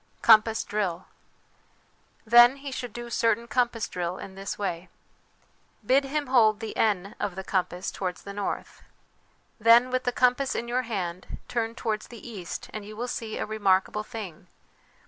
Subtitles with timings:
[0.23, 1.05] Compass Drill.
[2.25, 4.89] Then he should do certain compass drill in this way:
[5.85, 8.81] Bid him hold the N of the compass towards the north."
[9.59, 13.37] Then, with the compass in your hand, turn towards the east, and you will see
[13.37, 14.47] a remarkable thing.